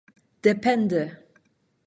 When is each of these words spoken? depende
depende 0.47 1.01